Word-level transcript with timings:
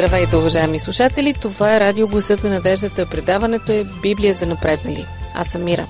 Здравейте, 0.00 0.36
уважаеми 0.36 0.78
слушатели! 0.78 1.32
Това 1.32 1.76
е 1.76 1.80
Радио 1.80 2.08
Гласът 2.08 2.44
на 2.44 2.50
надеждата. 2.50 3.06
Предаването 3.06 3.72
е 3.72 3.84
Библия 4.02 4.34
за 4.34 4.46
напреднали. 4.46 5.06
Аз 5.34 5.48
съм 5.48 5.64
Мира. 5.64 5.86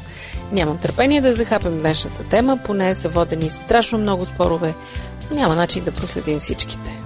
Нямам 0.52 0.79
търпение 0.79 1.20
да 1.20 1.34
захапем 1.34 1.79
днешната 1.79 2.24
тема, 2.24 2.59
поне 2.64 2.95
са 2.95 3.09
водени 3.09 3.48
страшно 3.48 3.98
много 3.98 4.27
спорове. 4.27 4.74
Няма 5.30 5.54
начин 5.54 5.84
да 5.84 5.92
проследим 5.92 6.38
всичките. 6.38 7.00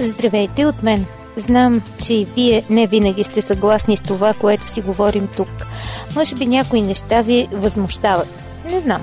Здравейте 0.00 0.66
от 0.66 0.82
мен! 0.82 1.06
Знам, 1.36 1.82
че 2.04 2.14
и 2.14 2.24
вие 2.24 2.64
не 2.70 2.86
винаги 2.86 3.24
сте 3.24 3.42
съгласни 3.42 3.96
с 3.96 4.02
това, 4.02 4.34
което 4.34 4.68
си 4.68 4.80
говорим 4.80 5.28
тук. 5.36 5.66
Може 6.14 6.34
би 6.34 6.46
някои 6.46 6.82
неща 6.82 7.22
ви 7.22 7.48
възмущават. 7.52 8.42
Не 8.64 8.80
знам. 8.80 9.02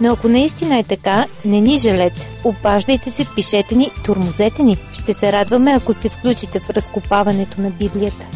Но 0.00 0.12
ако 0.12 0.28
наистина 0.28 0.78
е 0.78 0.82
така, 0.82 1.26
не 1.44 1.60
ни 1.60 1.78
жалете. 1.78 2.28
Обаждайте 2.44 3.10
се, 3.10 3.26
пишете 3.34 3.74
ни, 3.74 3.90
турмозете 4.04 4.62
ни. 4.62 4.76
Ще 4.92 5.14
се 5.14 5.32
радваме, 5.32 5.72
ако 5.72 5.94
се 5.94 6.08
включите 6.08 6.60
в 6.60 6.70
разкопаването 6.70 7.60
на 7.60 7.70
Библията. 7.70 8.26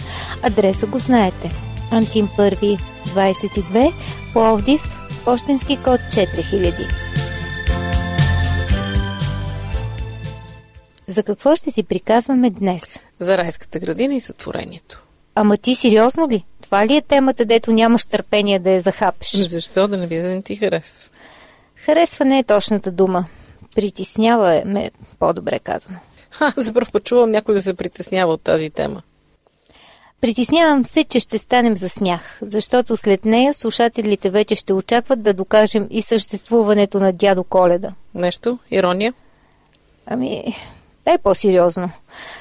Адреса 0.42 0.86
го 0.86 0.98
знаете. 0.98 1.50
Антим 1.90 2.28
1, 2.38 2.78
22, 3.06 3.92
Пловдив, 4.32 4.80
почтенски 5.24 5.76
код 5.76 6.00
4000. 6.00 6.88
За 11.06 11.22
какво 11.22 11.56
ще 11.56 11.70
си 11.70 11.82
приказваме 11.82 12.50
днес? 12.50 12.82
За 13.20 13.38
райската 13.38 13.78
градина 13.78 14.14
и 14.14 14.20
сътворението. 14.20 15.04
Ама 15.34 15.56
ти 15.56 15.74
сериозно 15.74 16.28
ли? 16.28 16.44
Това 16.62 16.86
ли 16.86 16.96
е 16.96 17.02
темата, 17.02 17.44
дето 17.44 17.72
нямаш 17.72 18.06
търпение 18.06 18.58
да 18.58 18.70
я 18.70 18.82
захапеш? 18.82 19.30
Защо 19.30 19.88
да 19.88 19.96
не 19.96 20.06
би 20.06 20.16
да 20.16 20.28
не 20.28 20.42
ти 20.42 20.56
харесва? 20.56 21.10
Харесва 21.88 22.24
не 22.24 22.38
е 22.38 22.44
точната 22.44 22.92
дума. 22.92 23.24
Притеснява 23.74 24.54
е 24.54 24.62
ме, 24.64 24.90
по-добре 25.18 25.58
казано. 25.58 25.98
Ха, 26.30 26.52
за 26.56 26.72
първ 26.72 26.86
път 26.92 27.04
чувам 27.04 27.30
някой 27.30 27.54
да 27.54 27.62
се 27.62 27.74
притеснява 27.74 28.32
от 28.32 28.42
тази 28.42 28.70
тема. 28.70 29.02
Притеснявам 30.20 30.84
се, 30.84 31.04
че 31.04 31.20
ще 31.20 31.38
станем 31.38 31.76
за 31.76 31.88
смях, 31.88 32.38
защото 32.42 32.96
след 32.96 33.24
нея 33.24 33.54
слушателите 33.54 34.30
вече 34.30 34.54
ще 34.54 34.72
очакват 34.72 35.22
да 35.22 35.34
докажем 35.34 35.86
и 35.90 36.02
съществуването 36.02 37.00
на 37.00 37.12
дядо 37.12 37.44
Коледа. 37.44 37.92
Нещо? 38.14 38.58
Ирония? 38.70 39.14
Ами, 40.06 40.56
дай 41.04 41.18
по-сериозно. 41.18 41.90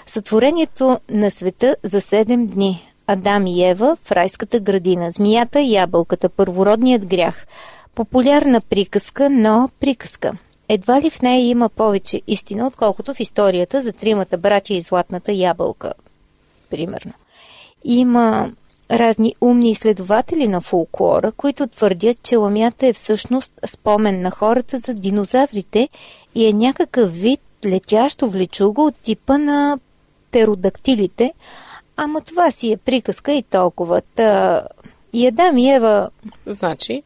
Сътворението 0.06 1.00
на 1.10 1.32
света 1.32 1.76
за 1.84 2.02
7 2.02 2.46
дни. 2.46 2.92
Адам 3.08 3.48
и 3.48 3.64
Ева 3.64 3.98
в 4.04 4.12
райската 4.12 4.60
градина, 4.60 5.12
змията 5.12 5.62
и 5.62 5.74
ябълката, 5.74 6.30
първородният 6.30 7.06
грях. 7.06 7.46
Популярна 7.98 8.62
приказка, 8.62 9.30
но 9.30 9.70
приказка. 9.80 10.38
Едва 10.70 11.02
ли 11.02 11.10
в 11.10 11.22
нея 11.22 11.50
има 11.50 11.70
повече 11.70 12.22
истина, 12.28 12.68
отколкото 12.68 13.14
в 13.14 13.20
историята 13.20 13.84
за 13.84 13.94
тримата 13.94 14.38
братя 14.38 14.74
и 14.74 14.82
златната 14.82 15.34
ябълка. 15.34 15.94
Примерно. 16.70 17.14
Има 17.84 18.52
разни 18.92 19.36
умни 19.42 19.72
изследователи 19.72 20.48
на 20.48 20.62
фолклора, 20.62 21.32
които 21.32 21.68
твърдят, 21.68 22.24
че 22.24 22.36
ламята 22.36 22.88
е 22.88 22.94
всъщност 22.94 23.54
спомен 23.66 24.22
на 24.22 24.32
хората 24.32 24.80
за 24.80 24.94
динозаврите 24.94 25.90
и 26.36 26.46
е 26.46 26.54
някакъв 26.54 27.14
вид 27.14 27.42
летящо 27.66 28.30
влечуго 28.30 28.86
от 28.86 28.96
типа 28.96 29.38
на 29.38 29.78
птеродактилите, 30.30 31.34
ама 31.96 32.22
това 32.22 32.52
си 32.52 32.72
е 32.72 32.78
приказка 32.78 33.34
и 33.34 33.44
толкова. 33.44 34.02
Та... 34.16 34.64
И 35.14 35.28
Адам 35.28 35.58
и 35.58 35.72
Ева... 35.72 36.10
Значи, 36.46 37.04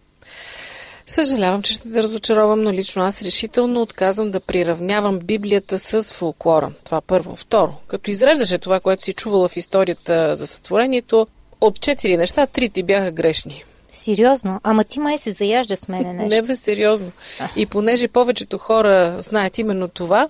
Съжалявам, 1.11 1.61
че 1.61 1.73
ще 1.73 1.92
те 1.92 2.04
разочаровам, 2.04 2.61
но 2.61 2.72
лично 2.72 3.04
аз 3.04 3.22
решително 3.22 3.82
отказвам 3.82 4.32
да 4.32 4.39
приравнявам 4.39 5.20
Библията 5.20 5.80
с 5.80 6.14
фолклора. 6.14 6.72
Това 6.83 7.02
първо. 7.02 7.36
Второ, 7.36 7.73
като 7.88 8.11
изреждаше 8.11 8.58
това, 8.58 8.80
което 8.80 9.04
си 9.04 9.14
чувала 9.14 9.50
в 9.50 9.58
историята 9.58 10.36
за 10.38 10.48
сътворението, 10.48 11.27
от 11.61 11.80
четири 11.80 12.17
неща, 12.17 12.48
три 12.48 12.70
ти 12.70 12.83
бяха 12.83 13.11
грешни. 13.11 13.64
Сериозно? 13.92 14.60
Ама 14.64 14.83
ти 14.83 15.00
май 15.00 15.17
се 15.17 15.32
заяжда 15.32 15.77
с 15.77 15.88
мене 15.88 16.14
нещо. 16.14 16.36
Не 16.36 16.42
бе, 16.42 16.55
сериозно. 16.55 17.11
И 17.55 17.66
понеже 17.66 18.08
повечето 18.08 18.58
хора 18.58 19.17
знаят 19.20 19.58
именно 19.58 19.88
това, 19.88 20.30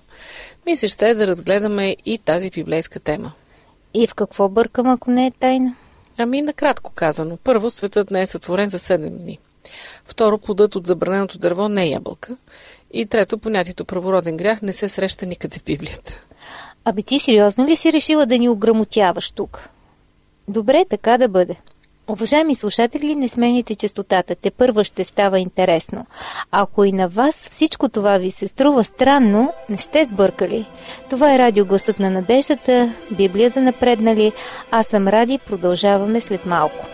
ми 0.66 0.76
се 0.76 0.88
ще 0.88 1.10
е 1.10 1.14
да 1.14 1.26
разгледаме 1.26 1.96
и 2.06 2.18
тази 2.18 2.50
библейска 2.50 3.00
тема. 3.00 3.32
И 3.94 4.06
в 4.06 4.14
какво 4.14 4.48
бъркам, 4.48 4.88
ако 4.88 5.10
не 5.10 5.26
е 5.26 5.30
тайна? 5.30 5.76
Ами, 6.18 6.42
накратко 6.42 6.92
казано. 6.94 7.38
Първо, 7.44 7.70
светът 7.70 8.10
не 8.10 8.22
е 8.22 8.26
сътворен 8.26 8.68
за 8.68 8.78
7 8.78 9.10
дни. 9.10 9.38
Второ, 10.04 10.38
плодът 10.38 10.76
от 10.76 10.86
забраненото 10.86 11.38
дърво 11.38 11.68
не 11.68 11.82
е 11.82 11.90
ябълка. 11.90 12.36
И 12.92 13.06
трето, 13.06 13.38
понятието 13.38 13.84
правороден 13.84 14.36
грях 14.36 14.62
не 14.62 14.72
се 14.72 14.88
среща 14.88 15.26
никъде 15.26 15.58
в 15.58 15.64
Библията. 15.64 16.24
Абе 16.84 17.02
ти 17.02 17.18
сериозно 17.18 17.66
ли 17.66 17.76
си 17.76 17.92
решила 17.92 18.26
да 18.26 18.38
ни 18.38 18.48
ограмотяваш 18.48 19.30
тук? 19.30 19.68
Добре, 20.48 20.84
така 20.90 21.18
да 21.18 21.28
бъде. 21.28 21.56
Уважаеми 22.08 22.54
слушатели, 22.54 23.14
не 23.14 23.28
смените 23.28 23.74
частотата. 23.74 24.34
Те 24.34 24.50
първа 24.50 24.84
ще 24.84 25.04
става 25.04 25.38
интересно. 25.38 26.06
Ако 26.50 26.84
и 26.84 26.92
на 26.92 27.08
вас 27.08 27.48
всичко 27.50 27.88
това 27.88 28.18
ви 28.18 28.30
се 28.30 28.48
струва 28.48 28.84
странно, 28.84 29.52
не 29.68 29.76
сте 29.76 30.04
сбъркали. 30.04 30.66
Това 31.10 31.34
е 31.34 31.38
радио 31.38 31.64
Гласът 31.64 31.98
на 31.98 32.10
надеждата, 32.10 32.92
Библия 33.10 33.50
за 33.50 33.60
напреднали. 33.60 34.32
Аз 34.70 34.86
съм 34.86 35.08
Ради, 35.08 35.38
продължаваме 35.38 36.20
след 36.20 36.46
малко. 36.46 36.86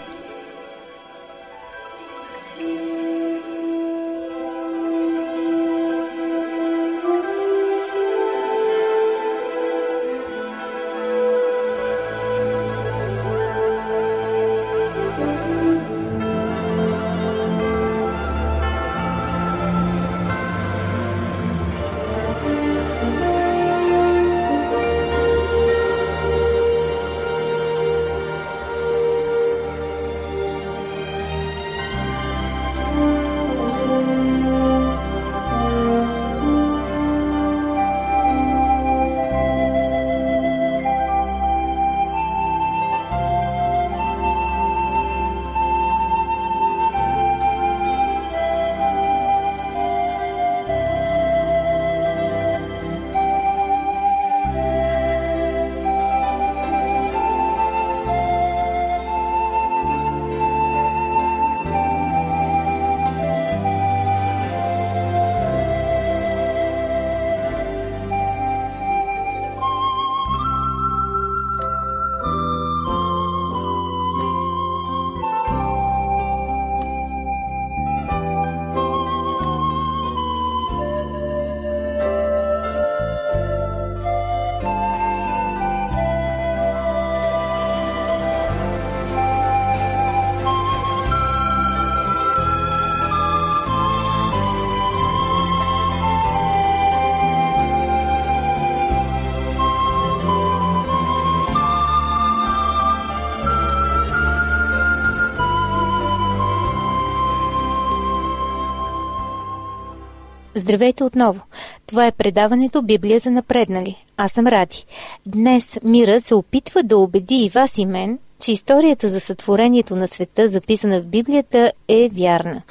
Здравейте 110.58 111.04
отново! 111.04 111.40
Това 111.86 112.06
е 112.06 112.12
предаването 112.12 112.82
Библия 112.82 113.20
за 113.20 113.30
напреднали. 113.30 114.04
Аз 114.16 114.32
съм 114.32 114.46
Ради. 114.46 114.84
Днес 115.26 115.78
Мира 115.82 116.20
се 116.20 116.34
опитва 116.34 116.82
да 116.82 116.98
убеди 116.98 117.34
и 117.34 117.48
вас 117.48 117.78
и 117.78 117.86
мен, 117.86 118.18
че 118.40 118.52
историята 118.52 119.08
за 119.08 119.20
сътворението 119.20 119.96
на 119.96 120.08
света, 120.08 120.48
записана 120.48 121.00
в 121.00 121.06
Библията, 121.06 121.72
е 121.88 122.10
вярна. 122.12 122.62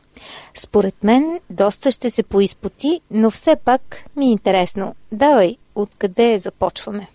Според 0.58 1.04
мен, 1.04 1.40
доста 1.50 1.92
ще 1.92 2.12
се 2.12 2.24
поизпоти, 2.24 3.02
но 3.12 3.32
все 3.32 3.56
пак 3.56 4.04
ми 4.16 4.26
е 4.26 4.32
интересно. 4.32 4.96
Давай, 5.12 5.56
откъде 5.76 6.40
започваме? 6.40 7.08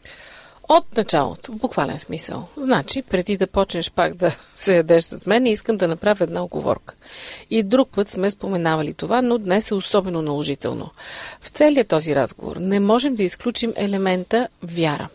От 0.69 0.97
началото, 0.97 1.53
в 1.53 1.57
буквален 1.57 1.99
смисъл. 1.99 2.49
Значи, 2.57 3.03
преди 3.03 3.37
да 3.37 3.47
почнеш 3.47 3.91
пак 3.91 4.15
да 4.15 4.37
се 4.57 4.77
ядеш 4.77 5.05
с 5.05 5.27
мен, 5.27 5.47
искам 5.47 5.77
да 5.77 5.89
направя 5.89 6.25
една 6.25 6.45
оговорка. 6.45 6.95
И 7.51 7.63
друг 7.63 7.89
път 7.89 8.09
сме 8.09 8.31
споменавали 8.31 8.95
това, 8.95 9.23
но 9.23 9.39
днес 9.39 9.71
е 9.71 9.75
особено 9.75 10.23
наложително. 10.23 10.91
В 11.41 11.49
целият 11.49 11.89
този 11.89 12.15
разговор 12.17 12.57
не 12.57 12.81
можем 12.81 13.15
да 13.15 13.23
изключим 13.23 13.73
елемента 13.77 14.49
вяра. 14.63 15.09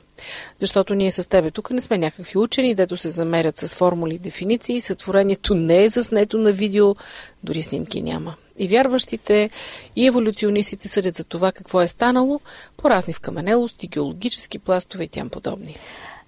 Защото 0.58 0.96
ние 0.96 1.12
с 1.12 1.30
тебе 1.30 1.52
тук 1.52 1.72
не 1.72 1.82
сме 1.82 1.98
някакви 1.98 2.38
учени, 2.38 2.76
дето 2.76 2.98
се 2.98 3.10
замерят 3.10 3.58
с 3.58 3.76
формули 3.76 4.16
и 4.16 4.20
дефиниции, 4.20 4.82
сътворението 4.82 5.56
не 5.56 5.84
е 5.84 5.90
заснето 5.90 6.38
на 6.38 6.52
видео, 6.52 6.96
дори 7.44 7.62
снимки 7.62 8.02
няма. 8.02 8.36
И 8.58 8.68
вярващите, 8.68 9.50
и 9.96 10.08
еволюционистите 10.08 10.88
съдят 10.88 11.16
за 11.16 11.24
това 11.24 11.52
какво 11.52 11.82
е 11.82 11.88
станало 11.88 12.40
по 12.78 12.90
разни 12.90 13.14
вкаменелости, 13.14 13.88
геологически 13.88 14.60
пластове 14.60 15.04
и 15.04 15.08
тям 15.08 15.30
подобни. 15.30 15.76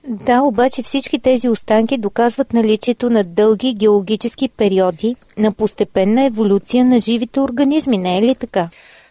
Да, 0.08 0.42
обаче 0.42 0.84
всички 0.84 1.20
тези 1.20 1.50
останки 1.50 1.98
доказват 1.98 2.54
наличието 2.54 3.10
на 3.10 3.24
дълги 3.24 3.74
геологически 3.74 4.50
периоди 4.50 5.16
на 5.38 5.52
постепенна 5.52 6.26
еволюция 6.26 6.86
на 6.86 7.00
живите 7.00 7.40
организми, 7.40 7.98
не 7.98 8.18
е 8.18 8.22
ли 8.22 8.36
така? 8.36 8.70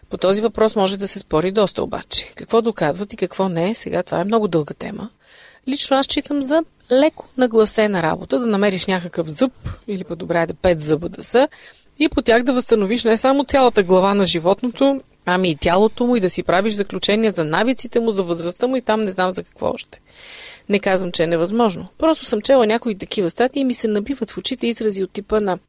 По 0.09 0.17
този 0.17 0.41
въпрос 0.41 0.75
може 0.75 0.97
да 0.97 1.07
се 1.07 1.19
спори 1.19 1.51
доста 1.51 1.83
обаче. 1.83 2.31
Какво 2.35 2.61
доказват 2.61 3.13
и 3.13 3.17
какво 3.17 3.49
не, 3.49 3.75
сега 3.75 4.03
това 4.03 4.19
е 4.19 4.23
много 4.23 4.47
дълга 4.47 4.73
тема. 4.73 5.09
Лично 5.67 5.97
аз 5.97 6.05
читам 6.05 6.41
за 6.41 6.63
леко 6.91 7.25
нагласена 7.37 8.03
работа, 8.03 8.39
да 8.39 8.45
намериш 8.45 8.87
някакъв 8.87 9.27
зъб, 9.27 9.51
или 9.87 10.03
по-добре 10.03 10.45
да 10.45 10.53
пет 10.53 10.79
зъба 10.79 11.09
да 11.09 11.23
са, 11.23 11.47
и 11.99 12.09
по 12.09 12.21
тях 12.21 12.43
да 12.43 12.53
възстановиш 12.53 13.03
не 13.03 13.17
само 13.17 13.43
цялата 13.43 13.83
глава 13.83 14.13
на 14.13 14.25
животното, 14.25 15.01
ами 15.25 15.49
и 15.49 15.55
тялото 15.55 16.05
му 16.05 16.15
и 16.15 16.19
да 16.19 16.29
си 16.29 16.43
правиш 16.43 16.73
заключения 16.73 17.31
за 17.31 17.45
навиците 17.45 17.99
му, 17.99 18.11
за 18.11 18.23
възрастта 18.23 18.67
му 18.67 18.75
и 18.75 18.81
там 18.81 19.03
не 19.03 19.11
знам 19.11 19.31
за 19.31 19.43
какво 19.43 19.71
още. 19.73 20.01
Не 20.69 20.79
казвам, 20.79 21.11
че 21.11 21.23
е 21.23 21.27
невъзможно. 21.27 21.87
Просто 21.97 22.25
съм 22.25 22.41
чела 22.41 22.67
някои 22.67 22.97
такива 22.97 23.29
статии 23.29 23.61
и 23.61 23.65
ми 23.65 23.73
се 23.73 23.87
набиват 23.87 24.31
в 24.31 24.37
очите 24.37 24.67
изрази 24.67 25.03
от 25.03 25.11
типа 25.11 25.39
на 25.39 25.59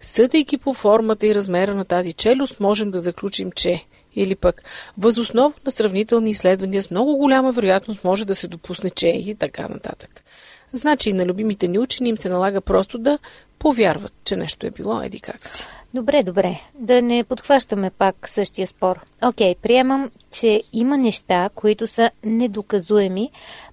Съдейки 0.00 0.58
по 0.58 0.74
формата 0.74 1.26
и 1.26 1.34
размера 1.34 1.74
на 1.74 1.84
тази 1.84 2.12
челюст, 2.12 2.60
можем 2.60 2.90
да 2.90 2.98
заключим, 2.98 3.52
че 3.52 3.84
или 4.16 4.34
пък 4.34 4.62
възоснова 4.98 5.52
на 5.64 5.70
сравнителни 5.70 6.30
изследвания 6.30 6.82
с 6.82 6.90
много 6.90 7.16
голяма 7.16 7.52
вероятност 7.52 8.04
може 8.04 8.24
да 8.24 8.34
се 8.34 8.48
допусне, 8.48 8.90
че 8.90 9.08
и 9.08 9.34
така 9.34 9.68
нататък. 9.68 10.24
Значи 10.72 11.10
и 11.10 11.12
на 11.12 11.26
любимите 11.26 11.68
ни 11.68 11.78
учени 11.78 12.08
им 12.08 12.18
се 12.18 12.28
налага 12.28 12.60
просто 12.60 12.98
да 12.98 13.18
повярват, 13.58 14.12
че 14.24 14.36
нещо 14.36 14.66
е 14.66 14.70
било 14.70 15.02
еди 15.02 15.20
как 15.20 15.46
си. 15.46 15.66
Добре, 15.94 16.22
добре. 16.22 16.60
Да 16.74 17.02
не 17.02 17.24
подхващаме 17.24 17.90
пак 17.90 18.28
същия 18.28 18.66
спор. 18.66 19.00
Окей, 19.22 19.54
приемам, 19.62 20.10
че 20.30 20.62
има 20.72 20.96
неща, 20.96 21.50
които 21.54 21.86
са 21.86 22.10
недоказуеми, 22.24 23.30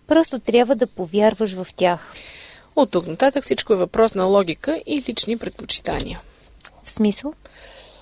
просто 0.08 0.40
трябва 0.40 0.76
да 0.76 0.88
повярваш 0.88 1.54
в 1.54 1.68
тях. 1.76 2.14
От 2.76 2.92
тук 2.92 3.08
нататък 3.08 3.44
всичко 3.44 3.74
е 3.74 3.76
въпрос 3.76 4.16
на 4.16 4.24
логика 4.24 4.82
и 4.86 5.04
лични 5.10 5.38
предпочитания. 5.38 6.20
В 6.84 6.92
смисъл? 6.92 7.34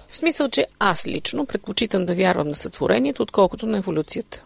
В 0.08 0.18
смисъл, 0.18 0.50
че 0.50 0.68
аз 0.80 1.08
лично 1.08 1.46
предпочитам 1.46 2.06
да 2.06 2.16
вярвам 2.16 2.48
на 2.48 2.56
сътворението, 2.56 3.24
отколкото 3.24 3.66
на 3.66 3.78
еволюцията. 3.78 4.42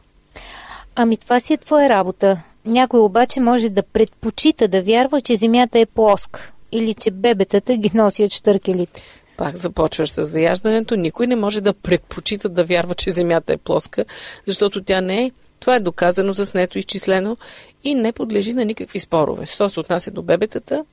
Ами 0.95 1.17
това 1.17 1.39
си 1.39 1.53
е 1.53 1.57
твоя 1.57 1.89
работа. 1.89 2.41
Някой 2.65 2.99
обаче 2.99 3.39
може 3.39 3.69
да 3.69 3.83
предпочита 3.83 4.67
да 4.67 4.81
вярва, 4.81 5.21
че 5.21 5.37
Земята 5.37 5.79
е 5.79 5.85
плоска 5.85 6.51
или 6.71 6.93
че 6.93 7.11
бебетата 7.11 7.77
ги 7.77 7.91
носят 7.93 8.33
штъркелите. 8.33 9.01
Пак 9.37 9.55
започваш 9.55 10.09
с 10.09 10.25
заяждането. 10.25 10.95
Никой 10.95 11.27
не 11.27 11.35
може 11.35 11.61
да 11.61 11.73
предпочита 11.73 12.49
да 12.49 12.65
вярва, 12.65 12.95
че 12.95 13.09
Земята 13.09 13.53
е 13.53 13.57
плоска, 13.57 14.05
защото 14.45 14.83
тя 14.83 15.01
не 15.01 15.23
е. 15.23 15.31
Това 15.65 15.75
е 15.75 15.79
доказано, 15.79 16.33
заснето, 16.33 16.77
изчислено 16.77 17.37
и 17.83 17.95
не 17.95 18.11
подлежи 18.11 18.53
на 18.53 18.65
никакви 18.65 18.99
спорове. 18.99 19.45
Що 19.45 19.69
се 19.69 19.79
отнася 19.79 20.11
до 20.11 20.21
бебетата, 20.21 20.85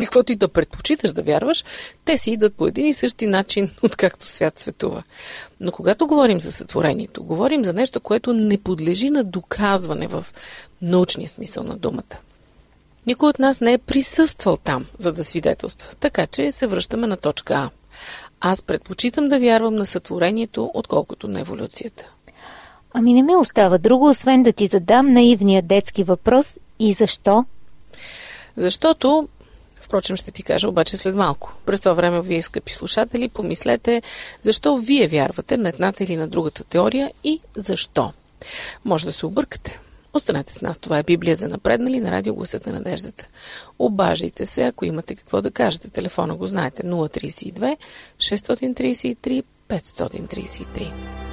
каквото 0.00 0.32
и 0.32 0.36
да 0.36 0.48
предпочиташ 0.48 1.12
да 1.12 1.22
вярваш, 1.22 1.64
те 2.04 2.18
си 2.18 2.30
идват 2.30 2.54
по 2.54 2.66
един 2.66 2.86
и 2.86 2.94
същи 2.94 3.26
начин, 3.26 3.70
откакто 3.82 4.26
свят 4.26 4.58
светува. 4.58 5.02
Но 5.60 5.72
когато 5.72 6.06
говорим 6.06 6.40
за 6.40 6.52
сътворението, 6.52 7.24
говорим 7.24 7.64
за 7.64 7.72
нещо, 7.72 8.00
което 8.00 8.32
не 8.32 8.58
подлежи 8.58 9.10
на 9.10 9.24
доказване 9.24 10.06
в 10.06 10.26
научния 10.82 11.28
смисъл 11.28 11.64
на 11.64 11.76
думата. 11.76 12.16
Никой 13.06 13.28
от 13.28 13.38
нас 13.38 13.60
не 13.60 13.72
е 13.72 13.78
присъствал 13.78 14.56
там, 14.56 14.86
за 14.98 15.12
да 15.12 15.24
свидетелства, 15.24 15.94
така 16.00 16.26
че 16.26 16.52
се 16.52 16.66
връщаме 16.66 17.06
на 17.06 17.16
точка 17.16 17.54
А. 17.54 17.70
Аз 18.40 18.62
предпочитам 18.62 19.28
да 19.28 19.40
вярвам 19.40 19.74
на 19.74 19.86
сътворението, 19.86 20.70
отколкото 20.74 21.28
на 21.28 21.40
еволюцията. 21.40 22.10
Ами 22.94 23.12
не 23.12 23.22
ми 23.22 23.36
остава 23.36 23.78
друго, 23.78 24.08
освен 24.08 24.42
да 24.42 24.52
ти 24.52 24.66
задам 24.66 25.08
наивния 25.08 25.62
детски 25.62 26.04
въпрос 26.04 26.58
и 26.78 26.92
защо? 26.92 27.44
Защото 28.56 29.28
Впрочем, 29.90 30.16
ще 30.16 30.30
ти 30.30 30.42
кажа 30.42 30.68
обаче 30.68 30.96
след 30.96 31.14
малко. 31.14 31.54
През 31.66 31.80
това 31.80 31.92
време, 31.92 32.20
вие, 32.20 32.42
скъпи 32.42 32.72
слушатели, 32.72 33.28
помислете 33.28 34.02
защо 34.42 34.76
вие 34.76 35.08
вярвате 35.08 35.56
на 35.56 35.68
едната 35.68 36.04
или 36.04 36.16
на 36.16 36.28
другата 36.28 36.64
теория 36.64 37.12
и 37.24 37.40
защо. 37.56 38.12
Може 38.84 39.06
да 39.06 39.12
се 39.12 39.26
объркате. 39.26 39.80
Останете 40.12 40.52
с 40.52 40.62
нас. 40.62 40.78
Това 40.78 40.98
е 40.98 41.02
Библия 41.02 41.36
за 41.36 41.48
напреднали 41.48 42.00
на 42.00 42.10
радио 42.10 42.34
Гласът 42.34 42.66
на 42.66 42.72
надеждата. 42.72 43.26
Обаждайте 43.78 44.46
се, 44.46 44.62
ако 44.62 44.84
имате 44.84 45.14
какво 45.14 45.42
да 45.42 45.50
кажете. 45.50 45.90
Телефона 45.90 46.36
го 46.36 46.46
знаете 46.46 46.82
032 46.82 47.76
633 48.18 49.44
533. 49.68 51.29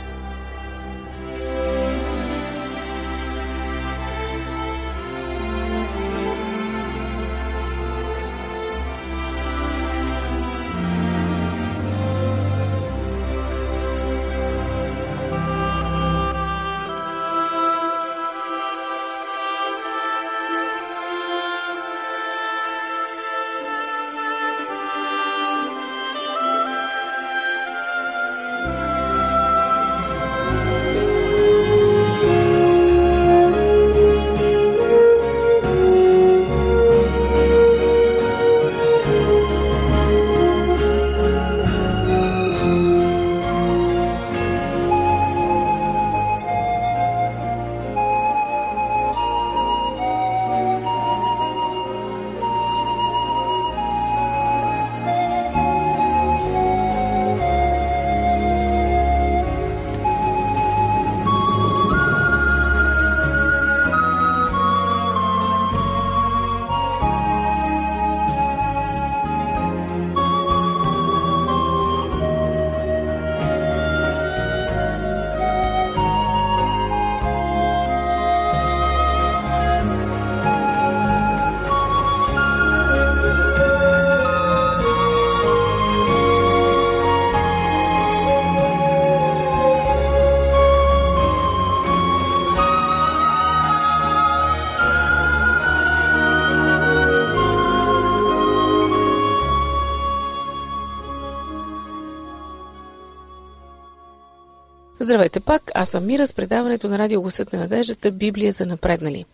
Здравейте 105.08 105.40
пак, 105.40 105.72
аз 105.76 105.90
съм 105.90 106.06
Мира 106.06 106.28
с 106.28 106.34
предаването 106.34 106.90
на 106.90 107.00
радио 107.00 107.22
Гласът 107.22 107.54
на 107.54 107.60
надеждата 107.60 108.12
Библия 108.12 108.52
за 108.52 108.66
напреднали. 108.66 109.26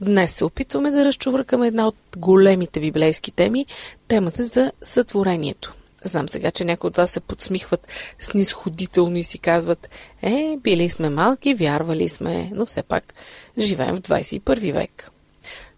Днес 0.00 0.34
се 0.34 0.44
опитваме 0.44 0.90
да 0.90 1.04
разчувъркаме 1.04 1.66
една 1.66 1.88
от 1.88 1.96
големите 2.16 2.80
библейски 2.80 3.32
теми, 3.32 3.66
темата 4.08 4.44
за 4.44 4.72
сътворението. 4.82 5.74
Знам 6.04 6.28
сега, 6.28 6.50
че 6.50 6.64
някои 6.64 6.88
от 6.88 6.96
вас 6.96 7.10
се 7.10 7.20
подсмихват 7.20 7.88
снисходително 8.18 9.16
и 9.16 9.22
си 9.22 9.38
казват 9.38 9.90
Е, 10.22 10.56
били 10.62 10.90
сме 10.90 11.08
малки, 11.08 11.54
вярвали 11.54 12.08
сме, 12.08 12.50
но 12.54 12.66
все 12.66 12.82
пак 12.82 13.14
живеем 13.58 13.96
в 13.96 14.00
21 14.00 14.72
век. 14.72 15.10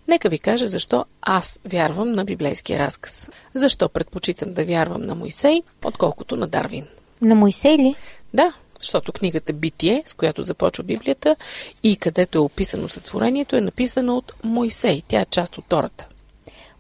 Нека 0.09 0.29
ви 0.29 0.39
кажа 0.39 0.69
защо 0.69 1.05
аз 1.23 1.61
вярвам 1.65 2.13
на 2.13 2.25
библейския 2.25 2.79
разказ. 2.79 3.29
Защо 3.55 3.89
предпочитам 3.89 4.55
да 4.55 4.65
вярвам 4.65 5.03
на 5.03 5.15
Моисей, 5.15 5.63
отколкото 5.85 6.37
на 6.37 6.47
Дарвин. 6.47 6.85
На 7.21 7.35
Моисей 7.35 7.79
ли? 7.79 7.95
Да, 8.35 8.53
защото 8.79 9.13
книгата 9.13 9.53
Битие, 9.53 10.03
с 10.07 10.15
която 10.15 10.43
започва 10.43 10.85
Библията 10.85 11.37
и 11.83 11.97
където 11.97 12.39
е 12.39 12.41
описано 12.41 12.89
сътворението, 12.89 13.57
е 13.57 13.61
написана 13.61 14.17
от 14.17 14.33
Моисей. 14.45 15.03
Тя 15.09 15.21
е 15.21 15.27
част 15.27 15.59
от 15.59 15.65
Тората. 15.69 16.07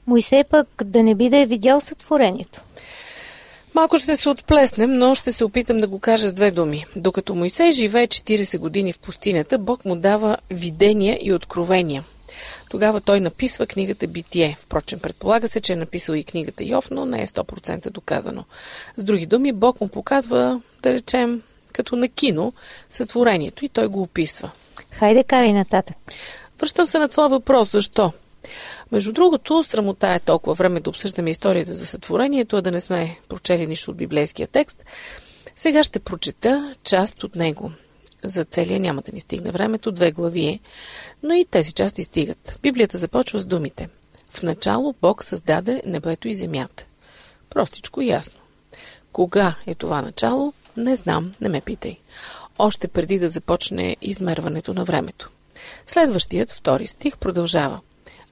Моисей 0.07 0.45
пък 0.45 0.69
да 0.85 1.03
не 1.03 1.15
би 1.15 1.29
да 1.29 1.37
е 1.37 1.47
видял 1.47 1.81
сътворението. 1.81 2.61
Малко 3.75 3.99
ще 3.99 4.17
се 4.17 4.29
отплеснем, 4.29 4.99
но 4.99 5.15
ще 5.15 5.33
се 5.33 5.45
опитам 5.45 5.81
да 5.81 5.87
го 5.87 5.99
кажа 5.99 6.31
с 6.31 6.35
две 6.35 6.51
думи. 6.51 6.85
Докато 6.97 7.35
Моисей 7.35 7.73
живее 7.73 8.07
40 8.07 8.59
години 8.59 8.93
в 8.93 8.99
пустинята, 8.99 9.59
Бог 9.59 9.85
му 9.85 9.97
дава 9.97 10.37
видения 10.51 11.19
и 11.23 11.33
откровения. 11.33 12.05
Тогава 12.71 13.01
той 13.01 13.21
написва 13.21 13.67
книгата 13.67 14.07
Битие. 14.07 14.57
Впрочем, 14.61 14.99
предполага 14.99 15.49
се, 15.49 15.61
че 15.61 15.73
е 15.73 15.77
написал 15.77 16.15
и 16.15 16.25
книгата 16.25 16.65
Йов, 16.65 16.91
но 16.91 17.07
не 17.07 17.23
е 17.23 17.27
100% 17.27 17.91
доказано. 17.91 18.45
С 18.97 19.05
други 19.05 19.27
думи, 19.27 19.53
Бог 19.53 19.81
му 19.81 19.89
показва, 19.89 20.61
да 20.83 20.93
речем, 20.93 21.43
като 21.77 21.97
на 21.97 22.09
кино, 22.09 22.53
сътворението 22.91 23.65
и 23.65 23.69
той 23.69 23.87
го 23.87 24.03
описва. 24.03 24.51
Хайде, 24.91 25.25
карай 25.25 25.53
нататък. 25.53 25.97
Връщам 26.61 26.87
се 26.87 26.99
на 26.99 27.09
твоя 27.09 27.29
въпрос. 27.29 27.73
Защо? 27.73 28.13
Между 28.93 29.13
другото, 29.13 29.65
срамота 29.65 30.15
е 30.15 30.21
толкова 30.21 30.55
време 30.55 30.81
да 30.81 30.91
обсъждаме 30.91 31.31
историята 31.31 31.75
за 31.75 31.87
сътворението, 31.87 32.57
а 32.57 32.63
да 32.63 32.71
не 32.71 32.81
сме 32.81 33.19
прочели 33.29 33.67
нищо 33.67 33.91
от 33.91 33.97
библейския 33.97 34.49
текст. 34.49 34.85
Сега 35.57 35.85
ще 35.85 35.99
прочета 35.99 36.75
част 36.85 37.25
от 37.25 37.37
него. 37.37 37.71
За 38.25 38.45
целия 38.45 38.81
няма 38.81 39.03
да 39.03 39.13
ни 39.13 39.21
стигне 39.21 39.51
времето, 39.51 39.93
две 39.93 40.13
глави 40.13 40.47
е, 40.47 40.61
но 41.23 41.35
и 41.35 41.45
тези 41.45 41.73
части 41.73 42.05
стигат. 42.05 42.59
Библията 42.63 42.99
започва 42.99 43.41
с 43.41 43.47
думите. 43.47 43.89
В 44.31 44.43
начало 44.43 44.95
Бог 45.03 45.25
създаде 45.25 45.83
небето 45.87 46.29
и 46.29 46.35
земята. 46.35 46.85
Простичко 47.51 48.01
и 48.01 48.09
ясно. 48.09 48.41
Кога 49.13 49.55
е 49.67 49.75
това 49.75 50.03
начало? 50.03 50.53
Не 50.77 50.97
знам, 50.97 51.35
не 51.41 51.49
ме 51.49 51.61
питай. 51.61 51.99
Още 52.59 52.89
преди 52.89 53.19
да 53.19 53.29
започне 53.29 53.97
измерването 54.03 54.75
на 54.75 54.85
времето. 54.85 55.31
Следващият, 55.87 56.53
втори 56.53 56.87
стих, 56.87 57.19
продължава. 57.19 57.81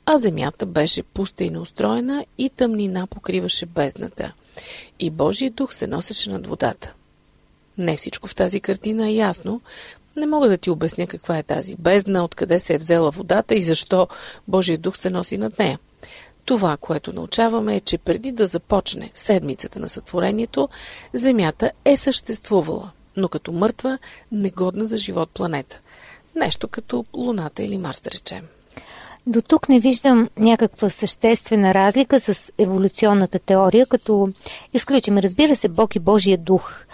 А 0.06 0.18
земята 0.18 0.66
беше 0.66 1.02
пуста 1.02 1.44
и 1.44 1.50
неустроена 1.50 2.26
и 2.38 2.50
тъмнина 2.50 3.06
покриваше 3.06 3.66
бездната. 3.66 4.32
И 5.00 5.10
Божия 5.10 5.50
дух 5.50 5.74
се 5.74 5.86
носеше 5.86 6.30
над 6.30 6.46
водата. 6.46 6.94
Не 7.78 7.96
всичко 7.96 8.28
в 8.28 8.34
тази 8.34 8.60
картина 8.60 9.08
е 9.08 9.14
ясно. 9.14 9.60
Не 10.16 10.26
мога 10.26 10.48
да 10.48 10.58
ти 10.58 10.70
обясня 10.70 11.06
каква 11.06 11.38
е 11.38 11.42
тази 11.42 11.76
бездна, 11.76 12.24
откъде 12.24 12.60
се 12.60 12.74
е 12.74 12.78
взела 12.78 13.10
водата 13.10 13.54
и 13.54 13.62
защо 13.62 14.08
Божия 14.48 14.78
дух 14.78 14.96
се 14.96 15.10
носи 15.10 15.38
над 15.38 15.58
нея. 15.58 15.78
Това, 16.44 16.76
което 16.76 17.12
научаваме 17.12 17.76
е, 17.76 17.80
че 17.80 17.98
преди 17.98 18.32
да 18.32 18.46
започне 18.46 19.10
седмицата 19.14 19.80
на 19.80 19.88
сътворението, 19.88 20.68
Земята 21.12 21.70
е 21.84 21.96
съществувала, 21.96 22.90
но 23.16 23.28
като 23.28 23.52
мъртва, 23.52 23.98
негодна 24.32 24.84
за 24.84 24.96
живот 24.96 25.30
планета. 25.34 25.80
Нещо 26.36 26.68
като 26.68 27.04
Луната 27.16 27.62
или 27.62 27.78
Марс, 27.78 28.00
да 28.00 28.10
речем. 28.10 28.44
До 29.26 29.42
тук 29.42 29.68
не 29.68 29.80
виждам 29.80 30.28
някаква 30.38 30.90
съществена 30.90 31.74
разлика 31.74 32.20
с 32.20 32.52
еволюционната 32.58 33.38
теория, 33.38 33.86
като 33.86 34.28
изключим, 34.72 35.18
разбира 35.18 35.56
се, 35.56 35.68
Бог 35.68 35.96
и 35.96 35.98
Божия 35.98 36.38
дух. 36.38 36.84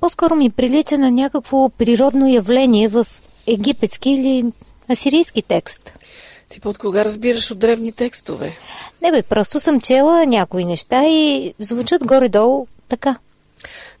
По-скоро 0.00 0.34
ми 0.34 0.50
прилича 0.50 0.98
на 0.98 1.10
някакво 1.10 1.68
природно 1.68 2.28
явление 2.28 2.88
в 2.88 3.06
египетски 3.46 4.10
или 4.10 4.52
асирийски 4.90 5.42
текст. 5.42 5.92
Ти 6.48 6.60
под 6.60 6.78
кога 6.78 7.04
разбираш 7.04 7.50
от 7.50 7.58
древни 7.58 7.92
текстове? 7.92 8.56
Не 9.02 9.12
бе, 9.12 9.22
просто 9.22 9.60
съм 9.60 9.80
чела 9.80 10.26
някои 10.26 10.64
неща 10.64 11.04
и 11.06 11.54
звучат 11.58 12.04
горе-долу 12.04 12.66
така. 12.88 13.16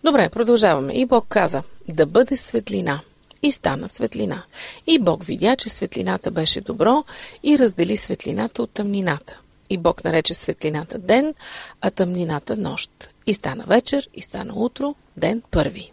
Добре, 0.04 0.28
продължаваме. 0.28 0.92
И 0.92 1.06
Бог 1.06 1.26
каза, 1.28 1.62
да 1.88 2.06
бъде 2.06 2.36
светлина. 2.36 3.00
И 3.42 3.52
стана 3.52 3.88
светлина. 3.88 4.42
И 4.86 4.98
Бог 4.98 5.24
видя, 5.24 5.56
че 5.56 5.68
светлината 5.68 6.30
беше 6.30 6.60
добро 6.60 7.04
и 7.42 7.58
раздели 7.58 7.96
светлината 7.96 8.62
от 8.62 8.70
тъмнината. 8.70 9.38
И 9.70 9.78
Бог 9.78 10.04
нарече 10.04 10.34
светлината 10.34 10.98
ден, 10.98 11.34
а 11.80 11.90
тъмнината 11.90 12.56
нощ. 12.56 13.10
И 13.26 13.34
стана 13.34 13.64
вечер, 13.66 14.08
и 14.14 14.22
стана 14.22 14.52
утро, 14.56 14.94
ден 15.16 15.42
първи. 15.50 15.90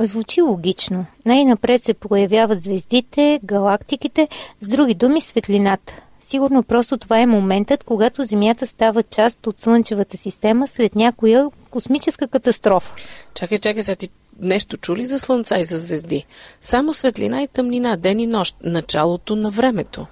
Звучи 0.00 0.42
логично. 0.42 1.06
Най-напред 1.26 1.84
се 1.84 1.94
появяват 1.94 2.62
звездите, 2.62 3.40
галактиките, 3.44 4.28
с 4.60 4.68
други 4.68 4.94
думи 4.94 5.20
светлината. 5.20 5.94
Сигурно 6.20 6.62
просто 6.62 6.98
това 6.98 7.20
е 7.20 7.26
моментът, 7.26 7.84
когато 7.84 8.22
Земята 8.22 8.66
става 8.66 9.02
част 9.02 9.46
от 9.46 9.60
Слънчевата 9.60 10.16
система 10.16 10.68
след 10.68 10.94
някоя 10.94 11.50
космическа 11.70 12.28
катастрофа. 12.28 12.94
Чакай, 13.34 13.58
чакай, 13.58 13.82
сега 13.82 13.96
ти 13.96 14.08
нещо 14.40 14.76
чули 14.76 15.06
за 15.06 15.18
слънца 15.18 15.58
и 15.58 15.64
за 15.64 15.78
звезди? 15.78 16.26
Само 16.60 16.94
светлина 16.94 17.42
и 17.42 17.48
тъмнина, 17.48 17.96
ден 17.96 18.20
и 18.20 18.26
нощ, 18.26 18.56
началото 18.62 19.36
на 19.36 19.50
времето. 19.50 20.06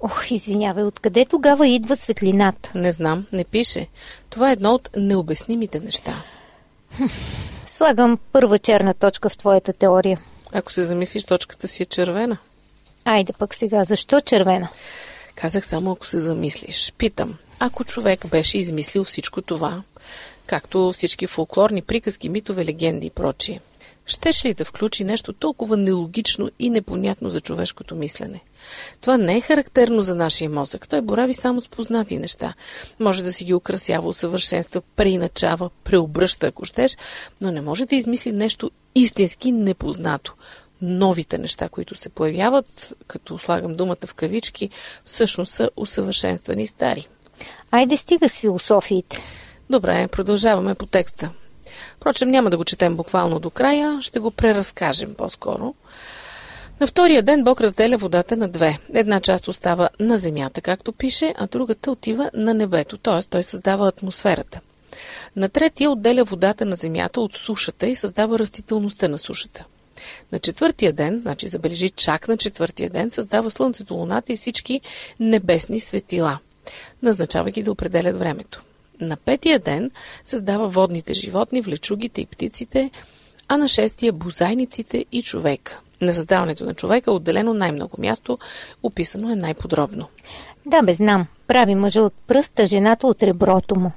Ох, 0.00 0.30
извинявай, 0.30 0.84
откъде 0.84 1.24
тогава 1.24 1.68
идва 1.68 1.96
светлината? 1.96 2.70
Не 2.74 2.92
знам, 2.92 3.26
не 3.32 3.44
пише. 3.44 3.86
Това 4.30 4.50
е 4.50 4.52
едно 4.52 4.74
от 4.74 4.90
необяснимите 4.96 5.80
неща. 5.80 6.14
Слагам 7.74 8.18
първа 8.32 8.58
черна 8.58 8.94
точка 8.94 9.28
в 9.28 9.36
твоята 9.36 9.72
теория. 9.72 10.20
Ако 10.52 10.72
се 10.72 10.84
замислиш, 10.84 11.24
точката 11.24 11.68
си 11.68 11.82
е 11.82 11.86
червена. 11.86 12.38
Айде 13.04 13.32
пък 13.32 13.54
сега, 13.54 13.84
защо 13.84 14.20
червена? 14.20 14.68
Казах 15.34 15.66
само 15.66 15.92
ако 15.92 16.06
се 16.06 16.20
замислиш. 16.20 16.92
Питам, 16.98 17.38
ако 17.58 17.84
човек 17.84 18.26
беше 18.26 18.58
измислил 18.58 19.04
всичко 19.04 19.42
това, 19.42 19.82
както 20.46 20.92
всички 20.92 21.26
фолклорни 21.26 21.82
приказки, 21.82 22.28
митове, 22.28 22.64
легенди 22.64 23.06
и 23.06 23.10
прочие, 23.10 23.60
щеше 24.12 24.48
ли 24.48 24.54
да 24.54 24.64
включи 24.64 25.04
нещо 25.04 25.32
толкова 25.32 25.76
нелогично 25.76 26.50
и 26.58 26.70
непонятно 26.70 27.30
за 27.30 27.40
човешкото 27.40 27.94
мислене? 27.94 28.40
Това 29.00 29.18
не 29.18 29.36
е 29.36 29.40
характерно 29.40 30.02
за 30.02 30.14
нашия 30.14 30.50
мозък. 30.50 30.88
Той 30.88 31.00
борави 31.00 31.34
само 31.34 31.60
с 31.60 31.68
познати 31.68 32.18
неща. 32.18 32.54
Може 33.00 33.22
да 33.22 33.32
си 33.32 33.44
ги 33.44 33.54
украсява, 33.54 34.08
усъвършенства, 34.08 34.82
преиначава, 34.96 35.70
преобръща, 35.84 36.46
ако 36.46 36.64
щеш, 36.64 36.96
но 37.40 37.52
не 37.52 37.60
може 37.60 37.86
да 37.86 37.96
измисли 37.96 38.32
нещо 38.32 38.70
истински 38.94 39.52
непознато. 39.52 40.34
Новите 40.82 41.38
неща, 41.38 41.68
които 41.68 41.94
се 41.94 42.08
появяват, 42.08 42.94
като 43.06 43.38
слагам 43.38 43.76
думата 43.76 44.06
в 44.06 44.14
кавички, 44.14 44.70
всъщност 45.04 45.52
са 45.52 45.70
усъвършенствани 45.76 46.66
стари. 46.66 47.08
Айде 47.70 47.96
стига 47.96 48.28
с 48.28 48.38
философиите. 48.38 49.18
Добре, 49.70 50.08
продължаваме 50.08 50.74
по 50.74 50.86
текста. 50.86 51.30
Впрочем, 51.96 52.30
няма 52.30 52.50
да 52.50 52.56
го 52.56 52.64
четем 52.64 52.96
буквално 52.96 53.40
до 53.40 53.50
края, 53.50 53.98
ще 54.02 54.20
го 54.20 54.30
преразкажем 54.30 55.14
по-скоро. 55.14 55.74
На 56.80 56.86
втория 56.86 57.22
ден 57.22 57.44
Бог 57.44 57.60
разделя 57.60 57.96
водата 57.96 58.36
на 58.36 58.48
две. 58.48 58.78
Една 58.94 59.20
част 59.20 59.48
остава 59.48 59.88
на 60.00 60.18
земята, 60.18 60.60
както 60.60 60.92
пише, 60.92 61.34
а 61.38 61.46
другата 61.46 61.90
отива 61.90 62.30
на 62.34 62.54
небето, 62.54 62.98
т.е. 62.98 63.22
той 63.22 63.42
създава 63.42 63.88
атмосферата. 63.88 64.60
На 65.36 65.48
третия 65.48 65.90
отделя 65.90 66.24
водата 66.24 66.64
на 66.64 66.76
земята 66.76 67.20
от 67.20 67.34
сушата 67.34 67.86
и 67.86 67.94
създава 67.94 68.38
растителността 68.38 69.08
на 69.08 69.18
сушата. 69.18 69.64
На 70.32 70.38
четвъртия 70.38 70.92
ден, 70.92 71.20
значи 71.22 71.48
забележи 71.48 71.90
чак 71.90 72.28
на 72.28 72.36
четвъртия 72.36 72.90
ден, 72.90 73.10
създава 73.10 73.50
Слънцето, 73.50 73.94
Луната 73.94 74.32
и 74.32 74.36
всички 74.36 74.80
небесни 75.20 75.80
светила, 75.80 76.38
назначавайки 77.02 77.62
да 77.62 77.72
определят 77.72 78.18
времето. 78.18 78.62
На 79.02 79.16
петия 79.16 79.58
ден 79.58 79.90
създава 80.24 80.68
водните 80.68 81.14
животни, 81.14 81.60
влечугите 81.60 82.20
и 82.20 82.26
птиците, 82.26 82.90
а 83.48 83.56
на 83.56 83.68
шестия 83.68 84.12
бозайниците 84.12 85.04
и 85.12 85.22
човека. 85.22 85.80
На 86.00 86.14
създаването 86.14 86.64
на 86.64 86.74
човека 86.74 87.10
е 87.10 87.14
отделено 87.14 87.54
най-много 87.54 88.00
място, 88.00 88.38
описано 88.82 89.30
е 89.30 89.36
най-подробно. 89.36 90.08
Да, 90.66 90.82
бе, 90.82 90.94
знам. 90.94 91.26
Прави 91.46 91.74
мъжа 91.74 92.00
от 92.00 92.14
пръста, 92.26 92.66
жената 92.66 93.06
от 93.06 93.22
реброто 93.22 93.76
му. 93.76 93.92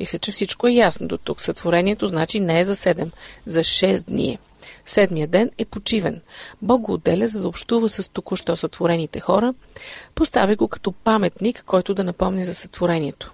Мисля, 0.00 0.18
че 0.18 0.32
всичко 0.32 0.66
е 0.66 0.72
ясно 0.72 1.08
до 1.08 1.18
тук. 1.18 1.40
Сътворението 1.40 2.08
значи 2.08 2.40
не 2.40 2.60
е 2.60 2.64
за 2.64 2.76
7, 2.76 3.10
за 3.46 3.60
6 3.60 4.04
дни. 4.04 4.38
Седмия 4.86 5.26
ден 5.26 5.50
е 5.58 5.64
почивен. 5.64 6.20
Бог 6.62 6.80
го 6.80 6.92
отделя, 6.92 7.26
за 7.26 7.40
да 7.40 7.48
общува 7.48 7.88
с 7.88 8.08
току-що 8.08 8.56
сътворените 8.56 9.20
хора. 9.20 9.54
Поставя 10.14 10.56
го 10.56 10.68
като 10.68 10.92
паметник, 10.92 11.62
който 11.66 11.94
да 11.94 12.04
напомни 12.04 12.44
за 12.44 12.54
сътворението. 12.54 13.32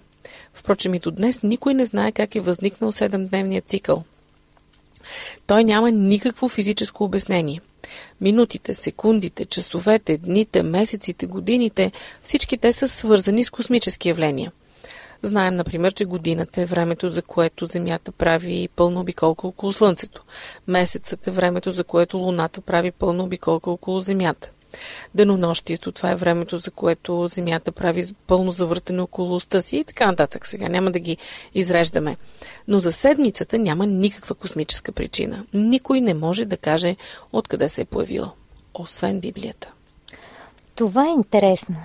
Впрочем 0.55 0.95
и 0.95 0.99
до 0.99 1.11
днес 1.11 1.43
никой 1.43 1.75
не 1.75 1.85
знае 1.85 2.13
как 2.13 2.35
е 2.35 2.41
възникнал 2.41 2.93
седемдневният 2.93 3.69
цикъл. 3.69 4.05
Той 5.47 5.65
няма 5.65 5.91
никакво 5.91 6.49
физическо 6.49 7.05
обяснение. 7.05 7.61
Минутите, 8.21 8.75
секундите, 8.75 9.45
часовете, 9.45 10.19
дните, 10.19 10.63
месеците, 10.63 11.27
годините, 11.27 11.93
всички 12.23 12.59
те 12.59 12.73
са 12.73 12.89
свързани 12.89 13.45
с 13.45 13.51
космически 13.51 14.09
явления. 14.09 14.53
Знаем, 15.23 15.57
например, 15.57 15.93
че 15.93 16.05
годината 16.05 16.61
е 16.61 16.67
времето, 16.67 17.11
за 17.11 17.23
което 17.23 17.67
Земята 17.67 18.13
прави 18.13 18.69
пълна 18.77 19.01
обиколка 19.01 19.47
около 19.47 19.73
Слънцето. 19.73 20.25
Месецът 20.67 21.27
е 21.27 21.31
времето, 21.31 21.73
за 21.73 21.85
което 21.85 22.19
Луната 22.19 22.61
прави 22.61 22.93
пълна 22.93 23.25
обиколка 23.25 23.71
около 23.71 24.01
Земята. 24.01 24.51
Денонощието, 25.15 25.93
това 25.93 26.11
е 26.11 26.17
времето, 26.17 26.59
за 26.59 26.71
което 26.71 27.27
Земята 27.27 27.73
прави 27.73 28.05
пълно 28.27 28.53
завъртане 28.53 29.03
около 29.03 29.35
уста 29.35 29.63
си 29.63 29.77
и 29.77 29.85
така 29.85 30.07
нататък. 30.07 30.47
Сега 30.47 30.69
няма 30.69 30.91
да 30.91 30.99
ги 30.99 31.17
изреждаме. 31.55 32.17
Но 32.69 32.79
за 32.79 32.93
седмицата 32.93 33.59
няма 33.59 33.87
никаква 33.87 34.35
космическа 34.35 34.93
причина. 34.93 35.47
Никой 35.55 36.01
не 36.01 36.15
може 36.15 36.45
да 36.45 36.57
каже 36.57 36.97
откъде 37.33 37.69
се 37.69 37.81
е 37.81 37.85
появила. 37.85 38.33
Освен 38.75 39.21
Библията. 39.21 39.73
Това 40.75 41.07
е 41.07 41.13
интересно. 41.17 41.77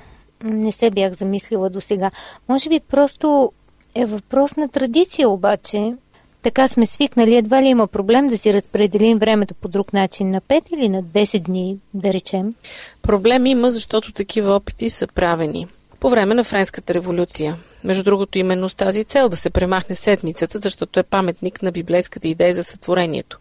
Не 0.43 0.71
се 0.71 0.91
бях 0.91 1.13
замислила 1.13 1.69
до 1.69 1.81
сега. 1.81 2.12
Може 2.50 2.69
би 2.69 2.79
просто 2.79 3.51
е 3.95 4.05
въпрос 4.05 4.55
на 4.55 4.69
традиция 4.69 5.29
обаче. 5.29 5.93
Така 6.41 6.67
сме 6.67 6.86
свикнали, 6.86 7.36
едва 7.36 7.62
ли 7.62 7.67
има 7.67 7.88
проблем 7.88 8.27
да 8.27 8.38
си 8.38 8.53
разпределим 8.53 9.19
времето 9.19 9.55
по 9.55 9.67
друг 9.67 9.93
начин 9.93 10.31
на 10.31 10.41
5 10.41 10.62
или 10.74 10.89
на 10.89 11.03
10 11.03 11.39
дни, 11.39 11.77
да 11.93 12.13
речем. 12.13 12.53
Проблем 13.01 13.45
има, 13.45 13.71
защото 13.71 14.12
такива 14.12 14.55
опити 14.55 14.89
са 14.89 15.07
правени. 15.07 15.67
По 16.00 16.10
време 16.10 16.33
на 16.33 16.43
Френската 16.43 16.93
революция. 16.93 17.55
Между 17.83 18.03
другото, 18.03 18.38
именно 18.38 18.69
с 18.69 18.75
тази 18.75 19.03
цел 19.03 19.29
да 19.29 19.38
се 19.38 19.50
премахне 19.50 19.95
седмицата, 19.95 20.60
защото 20.60 21.00
е 21.00 21.03
паметник 21.03 21.62
на 21.62 21.71
библейската 21.71 22.27
идея 22.27 22.55
за 22.55 22.63
сътворението. 22.63 23.39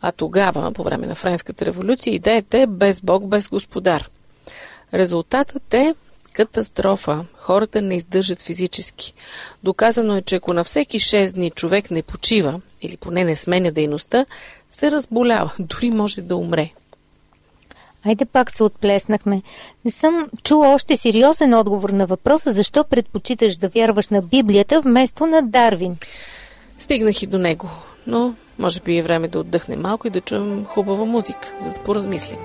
А 0.00 0.12
тогава, 0.12 0.72
по 0.72 0.82
време 0.82 1.06
на 1.06 1.14
Френската 1.14 1.66
революция, 1.66 2.14
идеята 2.14 2.58
е 2.58 2.66
без 2.66 3.00
Бог, 3.00 3.26
без 3.26 3.48
Господар. 3.48 4.08
Резултатът 4.94 5.74
е 5.74 5.94
катастрофа. 6.34 7.26
Хората 7.36 7.82
не 7.82 7.96
издържат 7.96 8.42
физически. 8.42 9.14
Доказано 9.62 10.16
е, 10.16 10.22
че 10.22 10.34
ако 10.34 10.52
на 10.52 10.64
всеки 10.64 11.00
6 11.00 11.32
дни 11.32 11.50
човек 11.50 11.90
не 11.90 12.02
почива, 12.02 12.60
или 12.82 12.96
поне 12.96 13.24
не 13.24 13.36
сменя 13.36 13.72
дейността, 13.72 14.26
се 14.70 14.90
разболява, 14.90 15.52
дори 15.58 15.90
може 15.90 16.22
да 16.22 16.36
умре. 16.36 16.70
Айде 18.06 18.24
пак 18.24 18.56
се 18.56 18.62
отплеснахме. 18.62 19.42
Не 19.84 19.90
съм 19.90 20.28
чула 20.42 20.68
още 20.68 20.96
сериозен 20.96 21.54
отговор 21.54 21.90
на 21.90 22.06
въпроса, 22.06 22.52
защо 22.52 22.84
предпочиташ 22.84 23.56
да 23.56 23.68
вярваш 23.68 24.08
на 24.08 24.22
Библията 24.22 24.80
вместо 24.80 25.26
на 25.26 25.42
Дарвин. 25.42 25.96
Стигнах 26.78 27.22
и 27.22 27.26
до 27.26 27.38
него, 27.38 27.70
но 28.06 28.34
може 28.58 28.80
би 28.80 28.98
е 28.98 29.02
време 29.02 29.28
да 29.28 29.38
отдъхнем 29.38 29.80
малко 29.80 30.06
и 30.06 30.10
да 30.10 30.20
чуем 30.20 30.64
хубава 30.64 31.04
музика, 31.04 31.52
за 31.60 31.70
да 31.70 31.80
поразмислим. 31.80 32.38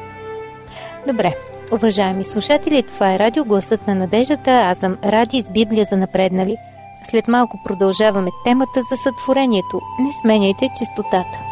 Добре, 1.07 1.35
Уважаеми 1.71 2.25
слушатели, 2.25 2.83
това 2.83 3.13
е 3.13 3.19
радио 3.19 3.45
Гласът 3.45 3.87
на 3.87 3.95
надеждата. 3.95 4.51
Аз 4.51 4.77
съм 4.77 4.97
Ради 5.05 5.41
с 5.41 5.51
Библия 5.51 5.85
за 5.89 5.97
напреднали. 5.97 6.55
След 7.03 7.27
малко 7.27 7.57
продължаваме 7.65 8.29
темата 8.43 8.81
за 8.89 8.97
сътворението. 8.97 9.81
Не 9.99 10.11
сменяйте 10.21 10.69
чистотата. 10.77 11.48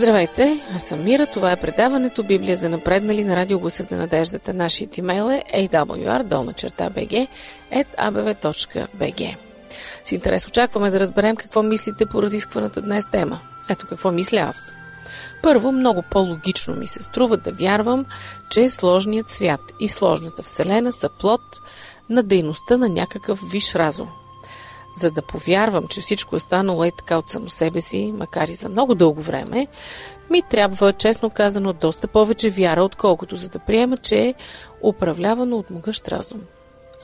Здравейте, 0.00 0.60
аз 0.76 0.82
съм 0.82 1.04
Мира. 1.04 1.26
Това 1.26 1.52
е 1.52 1.60
предаването 1.60 2.22
Библия 2.22 2.56
за 2.56 2.68
напреднали 2.68 3.24
на 3.24 3.36
радио 3.36 3.58
Гласът 3.58 3.90
на 3.90 3.96
надеждата. 3.96 4.54
Нашият 4.54 4.98
имейл 4.98 5.30
е 5.30 5.68
awr, 5.68 6.22
долна 6.22 6.52
черта 6.52 6.90
bg, 6.90 7.28
abv.bg. 7.72 9.36
С 10.04 10.12
интерес 10.12 10.46
очакваме 10.46 10.90
да 10.90 11.00
разберем 11.00 11.36
какво 11.36 11.62
мислите 11.62 12.06
по 12.06 12.22
разискваната 12.22 12.82
днес 12.82 13.04
тема. 13.12 13.40
Ето 13.68 13.86
какво 13.86 14.12
мисля 14.12 14.38
аз. 14.38 14.74
Първо, 15.42 15.72
много 15.72 16.02
по-логично 16.10 16.76
ми 16.76 16.86
се 16.86 17.02
струва 17.02 17.36
да 17.36 17.52
вярвам, 17.52 18.06
че 18.50 18.68
сложният 18.68 19.30
свят 19.30 19.60
и 19.80 19.88
сложната 19.88 20.42
вселена 20.42 20.92
са 20.92 21.08
плод 21.08 21.42
на 22.10 22.22
дейността 22.22 22.76
на 22.76 22.88
някакъв 22.88 23.40
виш 23.52 23.74
разум. 23.74 24.08
За 25.00 25.10
да 25.10 25.22
повярвам, 25.22 25.88
че 25.88 26.00
всичко 26.00 26.36
е 26.36 26.40
станало 26.40 26.84
е 26.84 26.90
така 26.90 27.18
от 27.18 27.30
само 27.30 27.50
себе 27.50 27.80
си, 27.80 28.12
макар 28.16 28.48
и 28.48 28.54
за 28.54 28.68
много 28.68 28.94
дълго 28.94 29.20
време, 29.20 29.66
ми 30.30 30.42
трябва, 30.42 30.92
честно 30.92 31.30
казано, 31.30 31.72
доста 31.72 32.08
повече 32.08 32.50
вяра, 32.50 32.82
отколкото 32.82 33.36
за 33.36 33.48
да 33.48 33.58
приема, 33.58 33.96
че 33.96 34.22
е 34.22 34.34
управлявано 34.82 35.56
от 35.56 35.70
могъщ 35.70 36.08
разум. 36.08 36.40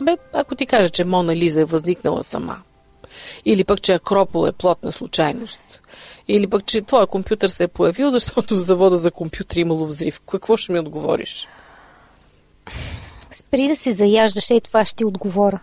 Бе, 0.01 0.17
ако 0.33 0.55
ти 0.55 0.67
кажа, 0.67 0.91
че 0.91 1.05
Мона 1.05 1.37
Лиза 1.37 1.61
е 1.61 1.65
възникнала 1.65 2.25
сама, 2.25 2.59
или 3.45 3.65
пък, 3.65 3.83
че 3.83 3.95
Акропол 3.95 4.47
е 4.47 4.53
плотна 4.53 4.93
случайност, 4.93 5.61
или 6.29 6.47
пък, 6.47 6.67
че 6.67 6.83
твоя 6.83 7.07
компютър 7.07 7.49
се 7.49 7.65
е 7.65 7.69
появил, 7.69 8.11
защото 8.11 8.57
в 8.57 8.61
завода 8.61 8.99
за 8.99 9.11
компютри 9.11 9.61
имало 9.61 9.87
взрив, 9.87 10.21
какво 10.31 10.57
ще 10.57 10.73
ми 10.73 10.79
отговориш? 10.79 11.49
Спри 13.31 13.69
да 13.69 13.77
се 13.77 13.93
заяждаш, 13.93 14.51
и 14.51 14.61
това 14.61 14.85
ще 14.85 14.97
ти 14.97 15.05
отговоря. 15.05 15.61